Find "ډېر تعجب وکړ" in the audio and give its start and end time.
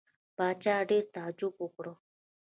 0.89-1.85